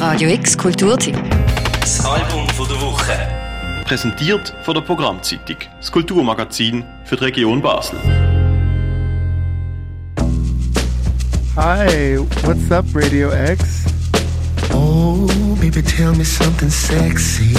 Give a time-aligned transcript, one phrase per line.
[0.00, 1.14] Radio X Kulturtipp.
[1.78, 3.12] Das Album von der Woche.
[3.84, 7.98] Präsentiert von der Programmzeitung, das Kulturmagazin für die Region Basel.
[11.54, 13.84] Hi, what's up, Radio X?
[14.72, 15.28] Oh,
[15.60, 17.54] baby, tell me something sexy.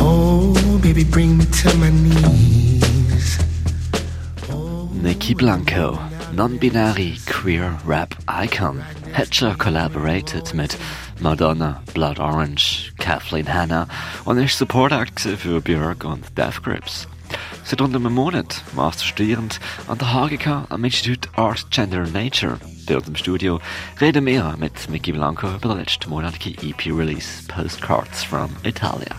[0.00, 3.38] Oh, baby, bring me to my knees.
[4.92, 6.00] Nikki Blanco,
[6.32, 8.82] non-binary queer rap icon,
[9.14, 10.76] hat schon collaborated mit
[11.20, 13.86] Madonna, Blood Orange, Kathleen Hanna
[14.24, 17.06] und ist Support Act für Björk und Death Grips.
[17.64, 22.58] Seit rund einem Monat Masterstudierend an der HGK am Institut Art Gender and Nature.
[22.86, 23.60] Dort im Studio
[24.00, 29.14] reden wir mit Mykki Blanco über den letzten monatige EP-Release Postcards from Italia.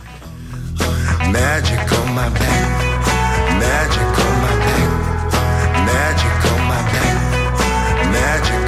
[1.31, 3.15] Magic on my back,
[3.57, 8.64] magic on my back, magic on my back, magic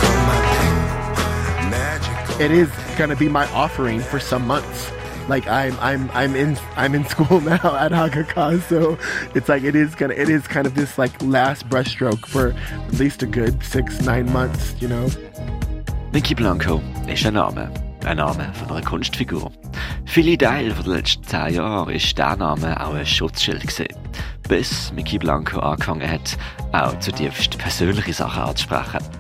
[2.39, 4.91] It is gonna be my offering for some months.
[5.27, 8.95] Like I'm, I'm, I'm in, I'm in school now at HGK, so
[9.33, 12.93] it's like it is gonna, it is kind of this like last brushstroke for at
[12.93, 15.09] least a good six, nine months, you know.
[16.11, 17.71] Mykki Blanco ist ein Name.
[18.05, 19.51] Ein Name von einer Kunstfigur.
[20.05, 23.87] Viele Teile der letzten zehn Jahre ist der Name auch ein Schutzschild gewesen.
[24.47, 26.37] Bis Mykki Blanco angefangen hat,
[26.71, 29.16] auch zutiefst persönliche Sachen anzusprechen.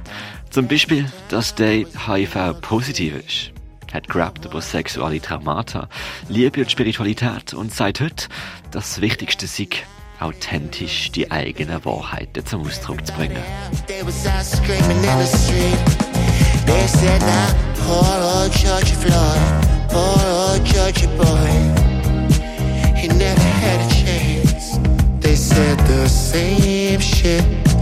[0.57, 3.51] Zum Beispiel, dass der HIV-positiv ist.
[3.93, 5.87] Hat Grabbed über sexuelle Traumata,
[6.29, 8.27] Liebe und Spiritualität und seit heute
[8.71, 9.85] das Wichtigste Sieg
[10.19, 13.37] authentisch die eigene Wahrheit zum Ausdruck zu bringen.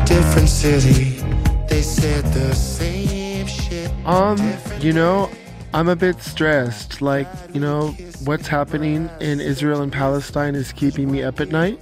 [0.06, 1.15] Different city.
[4.06, 4.38] Um,
[4.80, 5.30] you know,
[5.74, 7.02] I'm a bit stressed.
[7.02, 7.90] Like, you know,
[8.24, 11.82] what's happening in Israel and Palestine is keeping me up at night.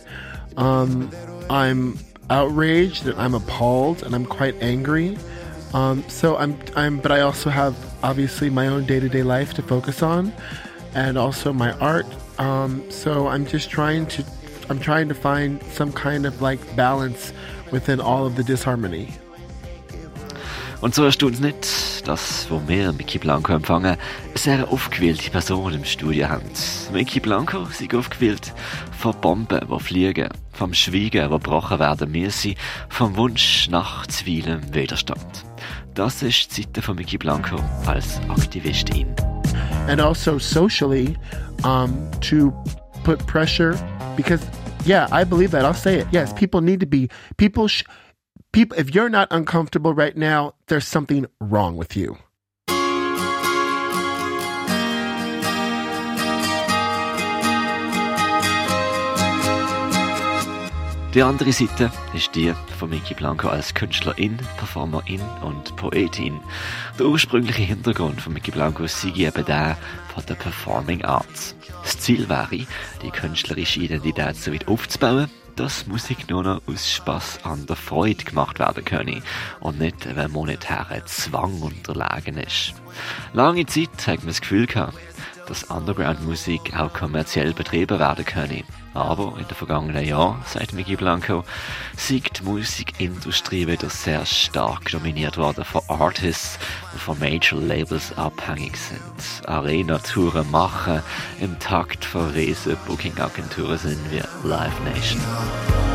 [0.55, 1.11] Um,
[1.49, 1.99] I'm
[2.29, 5.17] outraged and I'm appalled and I'm quite angry.
[5.73, 10.01] Um, so I'm, I'm, but I also have obviously my own day-to-day life to focus
[10.01, 10.31] on,
[10.93, 12.05] and also my art.
[12.39, 14.23] Um, so I'm just trying to,
[14.69, 17.33] I'm trying to find some kind of like balance
[17.71, 19.13] within all of the disharmony.
[20.83, 23.97] Und so erstaunt es nicht, dass, wo wir Mickey Blanco empfangen, eine
[24.35, 26.43] sehr aufgewählte Person im Studio haben.
[26.91, 28.53] Mickey Blanco ist aufgewählt
[28.99, 32.55] von Bomben, die fliegen, vom Schweigen, das gebrochen werden müsse,
[32.89, 35.25] vom Wunsch nach zivilem Widerstand.
[35.93, 37.55] Das ist die Seite von Mickey Blanco
[37.85, 39.07] als Aktivistin.
[39.87, 41.15] and also socially
[41.63, 42.51] um, to
[43.05, 43.77] put pressure
[44.17, 44.45] because
[44.85, 47.67] yeah i believe that i'll say it yes people need to be people
[48.53, 52.15] people if you're not uncomfortable right now there's something wrong with you
[61.15, 66.39] Die andere Seite ist die von Mickey Blanco als Künstlerin, Performerin und Poetin.
[66.97, 69.77] Der ursprüngliche Hintergrund von Mickey Blanco sei eben der
[70.11, 71.55] von der Performing Arts.
[71.83, 72.65] Das Ziel wäre,
[73.03, 78.23] die künstlerische Identität so weit aufzubauen, dass Musik nur noch aus Spaß an der Freude
[78.23, 79.21] gemacht werden könne
[79.59, 82.73] und nicht einem monetären Zwang unterlegen ist.
[83.33, 84.97] Lange Zeit hat man das Gefühl gehabt,
[85.47, 88.63] dass Underground-Musik auch kommerziell betrieben werden könne.
[88.93, 91.43] Aber in den vergangenen Jahren, sagt Mickey Blanco,
[91.97, 96.59] sei die Musikindustrie wieder sehr stark dominiert worden von Artists,
[96.93, 99.47] die von Major Labels abhängig sind.
[99.47, 101.01] Arena-Touren machen,
[101.39, 105.92] im Takt von riesen Booking-Agenturen sind wie Live Nation.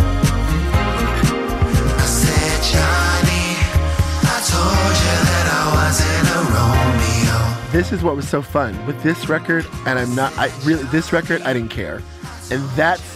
[7.78, 11.12] This is what was so fun with this record and i'm not i really this
[11.12, 12.02] record i didn't care.
[12.50, 13.08] And that's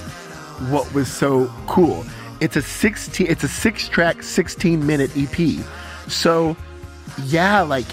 [0.71, 2.05] what was so cool.
[2.39, 5.65] It's a 16 it's a six track 16 minute ep
[6.06, 6.56] so
[7.25, 7.87] yeah like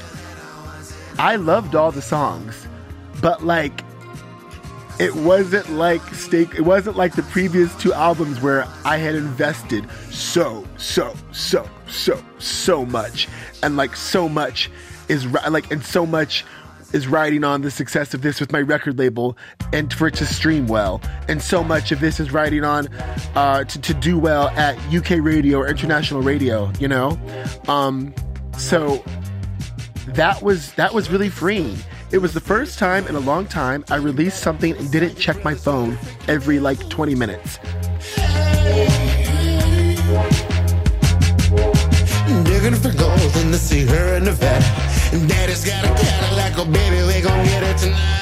[1.18, 2.68] i loved all the songs
[3.20, 3.84] but like
[5.00, 9.90] it wasn't like stake it wasn't like the previous two albums where i had invested
[10.12, 13.28] so so so so so much.
[13.64, 14.70] And like so much
[15.08, 16.46] is like and so much
[16.94, 19.38] is riding on the success of this with my record label
[19.74, 22.88] and for it to stream well and so much of this is riding on
[23.36, 27.20] uh, to, to do well at uk radio or international radio you know
[27.68, 28.14] um,
[28.58, 29.04] so
[30.16, 31.78] that was that was really freeing.
[32.12, 35.44] It was the first time in a long time I released something and didn't check
[35.44, 35.98] my phone
[36.28, 37.60] every like 20 minutes.
[42.44, 44.99] Digging for gold in the sea, her in the vat.
[45.12, 48.20] Daddy's got a Cadillac, oh baby, we gon' get it tonight.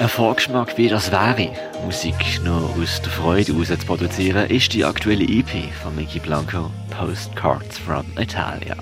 [0.00, 1.50] Ein Vorgeschmack, wie das wäre,
[1.84, 6.70] Musik nur aus der Freude heraus zu produzieren, ist die aktuelle EP von Mickey Blanco,
[6.88, 8.76] Postcards from Italia.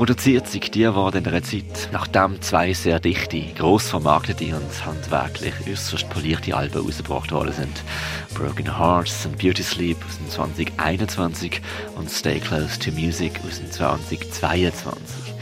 [0.00, 5.52] Produziert sich die worden in einer Zeit, nachdem zwei sehr dichte, gross vermarktete und handwerklich
[5.70, 7.82] äußerst polierte Alben rausgebracht worden sind.
[8.32, 11.60] Broken Hearts und Beauty Sleep aus dem 2021
[11.96, 15.34] und Stay Close to Music aus dem 2022.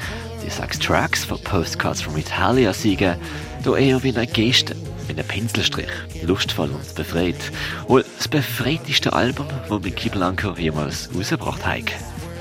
[0.45, 3.15] Die sechs Tracks von Postcards from Italia siegen
[3.63, 4.75] da eher wie eine Geste,
[5.07, 5.87] wie ein Pinselstrich,
[6.25, 7.53] lustvoll und befreit.
[7.87, 11.93] Wohl das befreiteste Album, das Mickey Blanco jemals rausgebracht hat.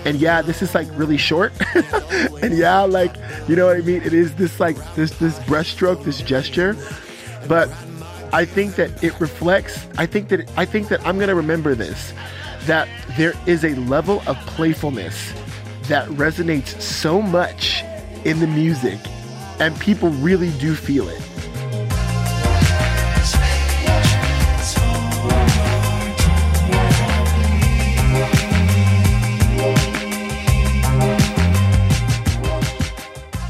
[0.07, 1.51] And yeah, this is like really short.
[2.41, 3.13] and yeah, like
[3.49, 4.01] you know what I mean.
[4.03, 6.77] It is this like this this brushstroke, this gesture,
[7.49, 7.69] but
[8.31, 9.85] I think that it reflects.
[9.97, 12.13] I think that I think that I'm gonna remember this.
[12.67, 12.87] That
[13.17, 15.33] there is a level of playfulness
[15.89, 17.83] that resonates so much
[18.23, 18.99] in the music,
[19.59, 21.21] and people really do feel it.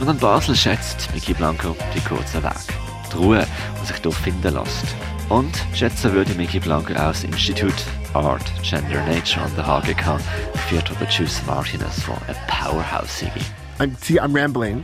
[0.08, 2.54] Und an Basel schätzt Mykki Blanco die kurzen Weg.
[3.12, 3.46] Die Ruhe,
[3.82, 4.86] die sich hier finden lässt.
[5.28, 7.74] Und schätzen würde Mykki Blanco das Institut
[8.14, 10.18] Art, Gender, Nature an der HGK,
[10.54, 13.42] geführt von Chus Martinez, von ein Powerhouse Siggy.
[13.80, 14.82] I'm see, I'm rambling.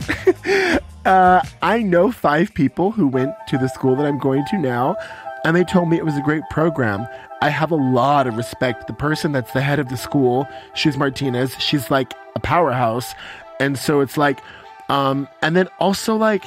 [1.06, 4.94] uh, I know five people who went to the school that I'm going to now,
[5.42, 7.08] and they told me it was a great program.
[7.40, 8.88] I have a lot of respect.
[8.88, 11.56] The person that's the head of the school, Chus Martinez.
[11.58, 13.14] She's like a powerhouse,
[13.58, 14.40] and so it's like,
[14.88, 16.44] um, and then also like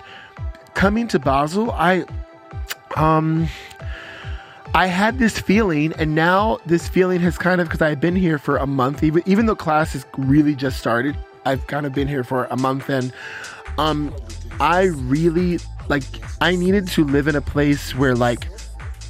[0.73, 2.05] coming to Basel, I,
[2.95, 3.47] um.
[4.75, 8.37] I had this feeling, and now this feeling has kind of because I've been here
[8.37, 11.17] for a month, even even though class has really just started.
[11.45, 13.11] I've kind of been here for a month, and
[13.79, 14.13] um,
[14.59, 16.03] I really like.
[16.41, 18.47] I needed to live in a place where like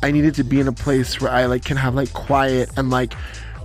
[0.03, 2.89] I needed to be in a place where I like can have like quiet and
[2.89, 3.13] like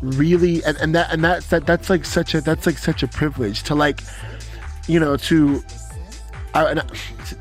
[0.00, 3.08] really and, and that and that's that that's like such a that's like such a
[3.08, 4.00] privilege to like
[4.88, 5.62] you know to
[6.54, 6.74] uh,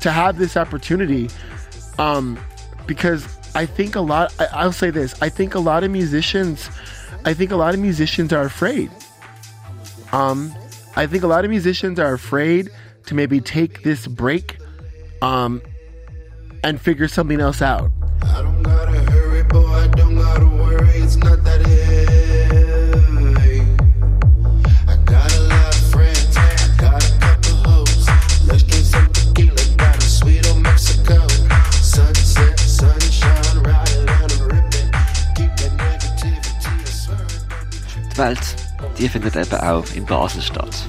[0.00, 1.28] to have this opportunity
[1.98, 2.38] um
[2.86, 6.70] because I think a lot I, I'll say this I think a lot of musicians
[7.24, 8.90] I think a lot of musicians are afraid.
[10.12, 10.52] Um
[10.96, 12.70] I think a lot of musicians are afraid
[13.06, 14.58] to maybe take this break
[15.20, 15.62] um
[16.64, 17.90] and figure something else out.
[18.22, 22.21] I don't gotta hurry, boy, I don't gotta worry, it's not that.
[38.22, 38.56] Welt,
[38.98, 40.86] die findet eben auch in Basel statt.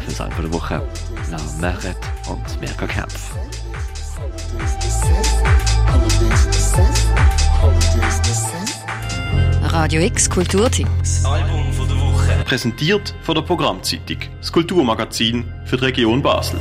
[0.00, 0.82] Für das Album der Woche,
[1.30, 1.96] La Meret
[2.28, 3.30] und Mirka Kempf.
[9.62, 10.88] Radio X Kulturtipp.
[10.98, 12.44] Das Album von der Woche.
[12.44, 16.58] Präsentiert von der Programmzeitung, das Kulturmagazin für die Region Basel.